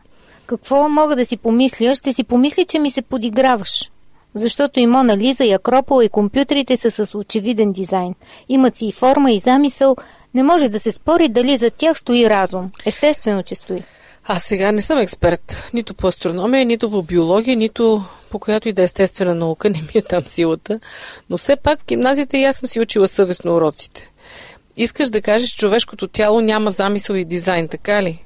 Какво 0.54 0.90
мога 0.90 1.16
да 1.16 1.26
си 1.26 1.38
помисля? 1.38 1.96
Ще 1.96 2.14
си 2.14 2.24
помисли, 2.24 2.66
че 2.66 2.80
ми 2.80 2.92
се 2.92 3.02
подиграваш. 3.02 3.92
Защото 4.36 4.80
и 4.80 4.88
Мона 4.88 5.18
Лиза, 5.18 5.46
и 5.46 5.52
Акропол, 5.52 6.02
и 6.04 6.10
компютрите 6.10 6.78
са 6.78 6.92
с 6.92 7.18
очевиден 7.18 7.72
дизайн. 7.72 8.16
Имат 8.50 8.76
си 8.76 8.86
и 8.86 8.92
форма, 8.92 9.32
и 9.32 9.40
замисъл. 9.40 9.96
Не 10.34 10.44
може 10.44 10.70
да 10.70 10.80
се 10.80 10.92
спори 10.92 11.30
дали 11.30 11.58
за 11.58 11.70
тях 11.70 11.98
стои 11.98 12.30
разум. 12.30 12.72
Естествено, 12.86 13.44
че 13.44 13.56
стои. 13.56 13.84
Аз 14.26 14.44
сега 14.44 14.72
не 14.72 14.82
съм 14.82 15.00
експерт 15.00 15.70
нито 15.74 15.94
по 15.94 16.08
астрономия, 16.08 16.66
нито 16.66 16.92
по 16.92 17.04
биология, 17.04 17.58
нито 17.58 18.04
по 18.32 18.40
която 18.40 18.70
и 18.70 18.74
да 18.74 18.82
е 18.82 18.86
естествена 18.86 19.36
наука, 19.36 19.70
не 19.70 19.82
ми 19.82 19.92
е 19.96 20.02
там 20.02 20.26
силата. 20.26 20.80
Но 21.30 21.38
все 21.38 21.56
пак 21.56 21.80
в 21.80 21.86
гимназията 21.86 22.38
и 22.38 22.44
аз 22.44 22.58
съм 22.58 22.70
си 22.70 22.80
учила 22.80 23.08
съвестно 23.08 23.56
уроците. 23.56 24.12
Искаш 24.78 25.10
да 25.10 25.22
кажеш, 25.22 25.56
човешкото 25.56 26.08
тяло 26.08 26.42
няма 26.42 26.72
замисъл 26.72 27.16
и 27.16 27.26
дизайн, 27.26 27.68
така 27.68 28.04
ли? 28.04 28.24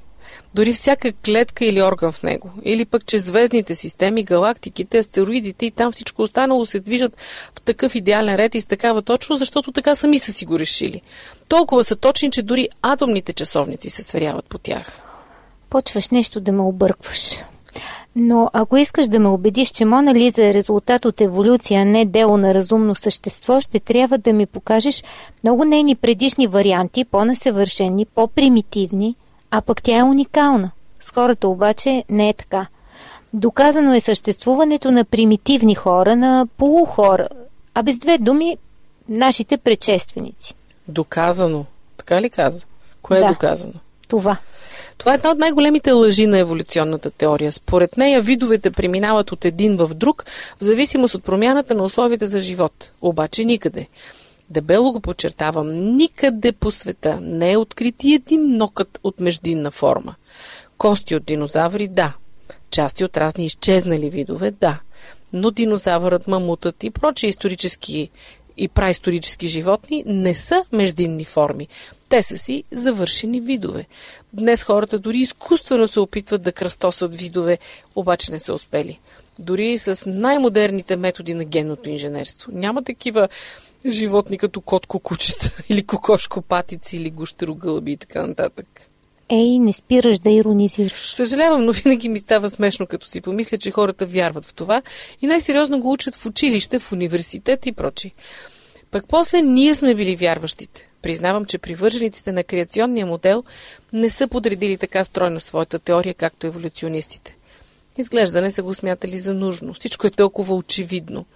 Дори 0.54 0.72
всяка 0.72 1.12
клетка 1.12 1.64
или 1.64 1.82
орган 1.82 2.12
в 2.12 2.22
него. 2.22 2.50
Или 2.64 2.84
пък, 2.84 3.06
че 3.06 3.18
звездните 3.18 3.74
системи, 3.74 4.22
галактиките, 4.22 4.98
астероидите 4.98 5.66
и 5.66 5.70
там 5.70 5.92
всичко 5.92 6.22
останало 6.22 6.66
се 6.66 6.80
движат 6.80 7.16
в 7.54 7.60
такъв 7.60 7.94
идеален 7.94 8.36
ред 8.36 8.54
и 8.54 8.60
с 8.60 8.66
такава 8.66 9.02
точно, 9.02 9.36
защото 9.36 9.72
така 9.72 9.94
сами 9.94 10.18
са 10.18 10.32
си 10.32 10.44
го 10.44 10.58
решили. 10.58 11.02
Толкова 11.48 11.84
са 11.84 11.96
точни, 11.96 12.30
че 12.30 12.42
дори 12.42 12.68
атомните 12.82 13.32
часовници 13.32 13.90
се 13.90 14.02
сверяват 14.02 14.44
по 14.44 14.58
тях. 14.58 15.00
Почваш 15.70 16.10
нещо 16.10 16.40
да 16.40 16.52
ме 16.52 16.62
объркваш. 16.62 17.36
Но 18.16 18.50
ако 18.52 18.76
искаш 18.76 19.06
да 19.06 19.18
ме 19.18 19.28
убедиш, 19.28 19.70
че 19.70 19.84
Мона 19.84 20.14
Лиза 20.14 20.44
е 20.44 20.54
резултат 20.54 21.04
от 21.04 21.20
еволюция, 21.20 21.82
а 21.82 21.84
не 21.84 22.04
дело 22.04 22.36
на 22.36 22.54
разумно 22.54 22.94
същество, 22.94 23.60
ще 23.60 23.80
трябва 23.80 24.18
да 24.18 24.32
ми 24.32 24.46
покажеш 24.46 25.04
много 25.44 25.64
нейни 25.64 25.96
предишни 25.96 26.46
варианти, 26.46 27.04
по-насъвършени, 27.04 28.06
по-примитивни, 28.06 29.14
а 29.50 29.60
пък 29.60 29.82
тя 29.82 29.98
е 29.98 30.02
уникална. 30.02 30.70
С 31.00 31.10
хората 31.10 31.48
обаче 31.48 32.04
не 32.08 32.28
е 32.28 32.34
така. 32.34 32.66
Доказано 33.32 33.94
е 33.94 34.00
съществуването 34.00 34.90
на 34.90 35.04
примитивни 35.04 35.74
хора, 35.74 36.16
на 36.16 36.46
полухора, 36.56 37.28
а 37.74 37.82
без 37.82 37.98
две 37.98 38.18
думи 38.18 38.56
нашите 39.08 39.56
предшественици. 39.56 40.54
Доказано. 40.88 41.64
Така 41.96 42.20
ли 42.20 42.30
каза? 42.30 42.66
Кое 43.02 43.16
е 43.16 43.20
да, 43.20 43.26
е 43.26 43.28
доказано? 43.28 43.74
Това. 44.08 44.36
Това 44.98 45.12
е 45.12 45.14
една 45.14 45.30
от 45.30 45.38
най-големите 45.38 45.92
лъжи 45.92 46.26
на 46.26 46.38
еволюционната 46.38 47.10
теория. 47.10 47.52
Според 47.52 47.96
нея 47.96 48.22
видовете 48.22 48.70
преминават 48.70 49.32
от 49.32 49.44
един 49.44 49.76
в 49.76 49.90
друг 49.94 50.24
в 50.60 50.64
зависимост 50.64 51.14
от 51.14 51.24
промяната 51.24 51.74
на 51.74 51.84
условията 51.84 52.26
за 52.26 52.40
живот. 52.40 52.90
Обаче 53.02 53.44
никъде. 53.44 53.86
Дебело 54.50 54.92
го 54.92 55.00
подчертавам, 55.00 55.96
никъде 55.96 56.52
по 56.52 56.70
света 56.70 57.20
не 57.20 57.52
е 57.52 57.56
открит 57.56 58.04
и 58.04 58.14
един 58.14 58.56
нокът 58.56 59.00
от 59.04 59.20
междинна 59.20 59.70
форма. 59.70 60.14
Кости 60.78 61.14
от 61.14 61.24
динозаври– 61.24 61.88
да. 61.88 62.14
Части 62.70 63.04
от 63.04 63.16
разни 63.16 63.46
изчезнали 63.46 64.10
видове– 64.10 64.50
да. 64.60 64.80
Но 65.32 65.50
динозавърът, 65.50 66.28
мамутът 66.28 66.84
и 66.84 66.90
прочи 66.90 67.26
исторически 67.26 68.10
и 68.56 68.68
праисторически 68.68 69.48
животни 69.48 70.04
не 70.06 70.34
са 70.34 70.64
междинни 70.72 71.24
форми. 71.24 71.68
Те 72.08 72.22
са 72.22 72.38
си 72.38 72.64
завършени 72.72 73.40
видове. 73.40 73.86
Днес 74.32 74.62
хората 74.62 74.98
дори 74.98 75.18
изкуствено 75.18 75.88
се 75.88 76.00
опитват 76.00 76.42
да 76.42 76.52
кръстосат 76.52 77.14
видове, 77.14 77.58
обаче 77.96 78.32
не 78.32 78.38
са 78.38 78.54
успели. 78.54 79.00
Дори 79.38 79.66
и 79.66 79.78
с 79.78 80.02
най-модерните 80.06 80.96
методи 80.96 81.34
на 81.34 81.44
генното 81.44 81.90
инженерство. 81.90 82.52
Няма 82.54 82.82
такива 82.84 83.28
животни 83.86 84.38
като 84.38 84.60
котко 84.60 85.00
кучета 85.00 85.52
или 85.68 85.86
кокошко 85.86 86.42
патици 86.42 86.96
или 86.96 87.10
гущерогълби 87.10 87.92
и 87.92 87.96
така 87.96 88.26
нататък. 88.26 88.66
Ей, 89.30 89.58
не 89.58 89.72
спираш 89.72 90.18
да 90.18 90.30
иронизираш. 90.30 91.00
Съжалявам, 91.00 91.64
но 91.64 91.72
винаги 91.72 92.08
ми 92.08 92.18
става 92.18 92.50
смешно, 92.50 92.86
като 92.86 93.06
си 93.06 93.20
помисля, 93.20 93.58
че 93.58 93.70
хората 93.70 94.06
вярват 94.06 94.44
в 94.44 94.54
това 94.54 94.82
и 95.22 95.26
най-сериозно 95.26 95.80
го 95.80 95.92
учат 95.92 96.14
в 96.14 96.26
училище, 96.26 96.78
в 96.78 96.92
университет 96.92 97.66
и 97.66 97.72
прочи. 97.72 98.12
Пък 98.90 99.04
после 99.08 99.42
ние 99.42 99.74
сме 99.74 99.94
били 99.94 100.16
вярващите. 100.16 100.88
Признавам, 101.02 101.44
че 101.44 101.58
привържениците 101.58 102.32
на 102.32 102.44
креационния 102.44 103.06
модел 103.06 103.44
не 103.92 104.10
са 104.10 104.28
подредили 104.28 104.76
така 104.76 105.04
стройно 105.04 105.40
своята 105.40 105.78
теория, 105.78 106.14
както 106.14 106.46
еволюционистите. 106.46 107.37
Изглежда 107.98 108.42
не 108.42 108.50
са 108.50 108.62
го 108.62 108.74
смятали 108.74 109.18
за 109.18 109.34
нужно. 109.34 109.74
Всичко 109.74 110.06
е 110.06 110.10
толкова 110.10 110.54
очевидно. 110.54 111.26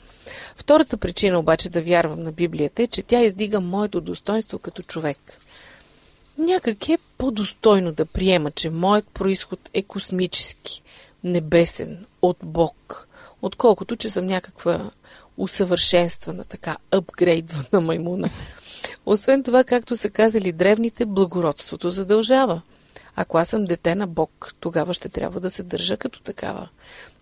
Втората 0.57 0.97
причина 0.97 1.39
обаче 1.39 1.69
да 1.69 1.83
вярвам 1.83 2.23
на 2.23 2.33
Библията 2.33 2.83
е, 2.83 2.87
че 2.87 3.03
тя 3.03 3.21
издига 3.21 3.61
моето 3.61 4.01
достоинство 4.01 4.59
като 4.59 4.83
човек. 4.83 5.19
Някак 6.39 6.89
е 6.89 6.99
по-достойно 7.19 7.93
да 7.93 8.07
приема, 8.07 8.51
че 8.51 8.71
моят 8.71 9.07
происход 9.15 9.61
е 9.75 9.83
космически, 9.83 10.83
небесен, 11.25 12.07
от 12.23 12.37
Бог, 12.43 13.09
отколкото, 13.43 13.97
че 13.97 14.11
съм 14.11 14.27
някаква 14.27 14.91
усъвършенствана, 15.37 16.45
така 16.45 16.77
апгрейдвана 16.91 17.87
маймуна. 17.87 18.31
Освен 19.07 19.43
това, 19.43 19.65
както 19.65 19.97
са 19.97 20.11
казали 20.11 20.53
древните, 20.53 21.07
благородството 21.07 21.91
задължава. 21.91 22.63
Ако 23.17 23.39
аз 23.39 23.49
съм 23.49 23.65
дете 23.65 23.95
на 23.95 24.07
Бог, 24.07 24.55
тогава 24.61 24.95
ще 24.95 25.09
трябва 25.09 25.41
да 25.41 25.51
се 25.51 25.63
държа 25.63 25.97
като 25.97 26.23
такава. 26.23 26.69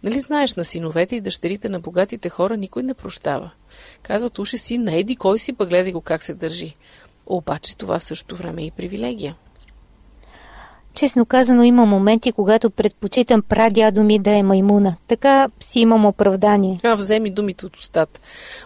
Нали 0.02 0.20
знаеш, 0.20 0.54
на 0.54 0.64
синовете 0.64 1.16
и 1.16 1.20
дъщерите 1.20 1.68
на 1.68 1.80
богатите 1.80 2.28
хора 2.28 2.56
никой 2.56 2.82
не 2.82 2.94
прощава. 2.94 3.50
Казват, 4.02 4.38
уши 4.38 4.58
си, 4.58 4.78
на 4.78 4.94
еди 4.94 5.16
кой 5.16 5.38
си, 5.38 5.52
па 5.52 5.66
гледай 5.66 5.92
го 5.92 6.00
как 6.00 6.22
се 6.22 6.34
държи. 6.34 6.74
Обаче 7.26 7.76
това 7.76 7.98
в 7.98 8.04
същото 8.04 8.36
време 8.36 8.62
е 8.62 8.66
и 8.66 8.70
привилегия. 8.70 9.36
Честно 10.94 11.26
казано, 11.26 11.62
има 11.62 11.86
моменти, 11.86 12.32
когато 12.32 12.70
предпочитам 12.70 13.42
прадядо 13.42 14.04
ми 14.04 14.18
да 14.18 14.30
е 14.30 14.42
маймуна. 14.42 14.96
Така 15.08 15.48
си 15.60 15.80
имам 15.80 16.06
оправдание. 16.06 16.80
А, 16.84 16.94
вземи 16.94 17.30
думите 17.30 17.66
от 17.66 17.76
устата. 17.76 18.20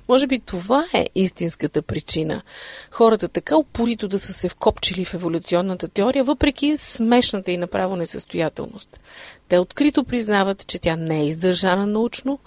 Може 0.09 0.27
би 0.27 0.39
това 0.39 0.85
е 0.95 1.07
истинската 1.15 1.83
причина. 1.83 2.43
Хората 2.91 3.29
така 3.29 3.57
упорито 3.57 4.09
да 4.09 4.19
са 4.19 4.33
се 4.33 4.49
вкопчили 4.49 5.05
в 5.05 5.15
еволюционната 5.15 5.89
теория, 5.89 6.25
въпреки 6.25 6.77
смешната 6.77 7.53
и 7.53 7.57
направо 7.57 7.97
несъстоятелност. 7.97 9.01
Те 9.49 9.59
открито 9.59 10.05
признават, 10.05 10.67
че 10.67 10.79
тя 10.79 10.97
не 10.97 11.21
е 11.21 11.27
издържана 11.27 11.87
научно, 11.87 12.39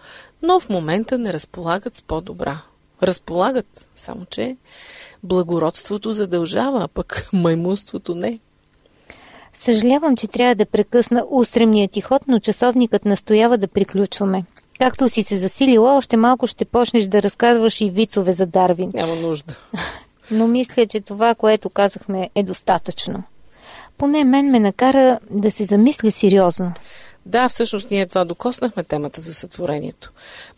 но 0.41 0.59
в 0.59 0.69
момента 0.69 1.17
не 1.17 1.33
разполагат 1.33 1.95
с 1.95 2.01
по-добра. 2.01 2.61
Разполагат, 3.03 3.89
само 3.95 4.25
че 4.25 4.57
благородството 5.23 6.13
задължава, 6.13 6.83
а 6.83 6.87
пък 6.87 7.29
маймунството 7.33 8.15
не. 8.15 8.39
Съжалявам, 9.57 10.15
че 10.15 10.27
трябва 10.27 10.55
да 10.55 10.65
прекъсна 10.65 11.25
устремния 11.29 11.87
ти 11.87 12.01
ход, 12.01 12.21
но 12.27 12.39
часовникът 12.39 13.05
настоява 13.05 13.57
да 13.57 13.67
приключваме. 13.67 14.45
Както 14.79 15.09
си 15.09 15.23
се 15.23 15.37
засилила, 15.37 15.97
още 15.97 16.17
малко 16.17 16.47
ще 16.47 16.65
почнеш 16.65 17.03
да 17.03 17.23
разказваш 17.23 17.81
и 17.81 17.89
вицове 17.89 18.33
за 18.33 18.45
Дарвин. 18.45 18.91
Няма 18.93 19.15
нужда. 19.15 19.55
Но 20.31 20.47
мисля, 20.47 20.85
че 20.85 21.01
това, 21.01 21.35
което 21.35 21.69
казахме, 21.69 22.29
е 22.35 22.43
достатъчно. 22.43 23.23
Поне 23.97 24.23
мен 24.23 24.51
ме 24.51 24.59
накара 24.59 25.19
да 25.31 25.51
се 25.51 25.65
замисля 25.65 26.11
сериозно. 26.11 26.73
Да, 27.25 27.49
всъщност 27.49 27.91
ние 27.91 28.05
това 28.05 28.25
докоснахме 28.25 28.83
темата 28.83 29.21
за 29.21 29.33
сътворението. 29.33 30.11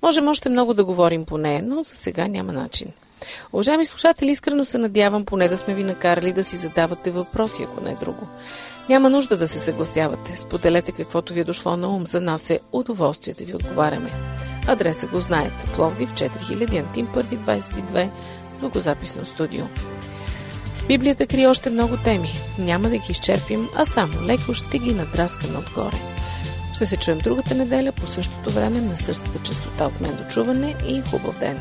Можем 0.03 0.27
още 0.27 0.49
много 0.49 0.73
да 0.73 0.85
говорим 0.85 1.25
по 1.25 1.38
нея, 1.38 1.63
но 1.65 1.83
за 1.83 1.95
сега 1.95 2.27
няма 2.27 2.53
начин. 2.53 2.88
Уважаеми 3.53 3.85
слушатели, 3.85 4.31
искрено 4.31 4.65
се 4.65 4.77
надявам 4.77 5.25
поне 5.25 5.47
да 5.47 5.57
сме 5.57 5.73
ви 5.73 5.83
накарали 5.83 6.33
да 6.33 6.43
си 6.43 6.55
задавате 6.55 7.12
въпроси, 7.12 7.63
ако 7.63 7.83
не 7.83 7.91
е 7.91 7.95
друго. 7.95 8.27
Няма 8.89 9.10
нужда 9.10 9.38
да 9.38 9.47
се 9.47 9.60
съгласявате. 9.60 10.38
Споделете 10.38 10.91
каквото 10.91 11.34
ви 11.34 11.39
е 11.39 11.43
дошло 11.43 11.78
на 11.78 11.89
ум. 11.89 12.08
За 12.08 12.21
нас 12.21 12.49
е 12.49 12.60
удоволствие 12.71 13.34
да 13.34 13.45
ви 13.45 13.56
отговаряме. 13.56 14.12
Адреса 14.67 15.08
го 15.08 15.19
знаете. 15.19 15.67
Пловдив 15.75 16.13
4000 16.13 16.80
Антим 16.80 17.08
1 17.08 17.23
22 17.23 18.10
звукозаписно 18.58 19.25
студио. 19.25 19.65
Библията 20.88 21.28
крие 21.28 21.47
още 21.47 21.69
много 21.69 21.97
теми. 21.97 22.30
Няма 22.60 22.89
да 22.89 22.97
ги 22.97 23.12
изчерпим, 23.12 23.69
а 23.75 23.86
само 23.86 24.13
леко 24.25 24.54
ще 24.54 24.80
ги 24.80 24.93
надраскаме 24.93 25.58
отгоре. 25.58 25.97
Ще 26.75 26.86
се 26.86 26.97
чуем 26.97 27.19
другата 27.19 27.56
неделя 27.56 27.91
по 27.91 28.08
същото 28.08 28.52
време 28.52 28.82
на 28.82 28.97
същата 28.97 29.39
частота 29.39 29.86
от 29.86 30.02
мен 30.02 30.15
до 30.15 30.23
чуване 30.23 30.75
и 30.88 31.02
хубав 31.02 31.39
ден. 31.39 31.60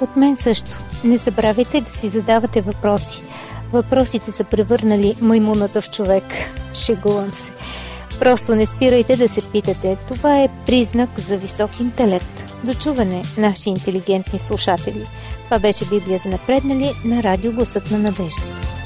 От 0.00 0.16
мен 0.16 0.36
също. 0.36 0.70
Не 1.04 1.16
забравяйте 1.16 1.80
да 1.80 1.90
си 1.90 2.08
задавате 2.08 2.60
въпроси. 2.60 3.22
Въпросите 3.72 4.32
са 4.32 4.44
превърнали 4.44 5.16
маймуната 5.20 5.82
в 5.82 5.90
човек. 5.90 6.24
Шегувам 6.74 7.32
се. 7.32 7.52
Просто 8.18 8.54
не 8.54 8.66
спирайте 8.66 9.16
да 9.16 9.28
се 9.28 9.42
питате. 9.52 9.96
Това 10.08 10.40
е 10.40 10.48
признак 10.66 11.20
за 11.20 11.36
висок 11.38 11.80
интелект. 11.80 12.44
Дочуване, 12.64 13.22
наши 13.38 13.70
интелигентни 13.70 14.38
слушатели. 14.38 15.06
Това 15.44 15.58
беше 15.58 15.84
Библия 15.84 16.18
за 16.18 16.28
напреднали 16.28 16.92
на 17.04 17.22
радио 17.22 17.52
Гласът 17.52 17.90
на 17.90 17.98
надеждата. 17.98 18.79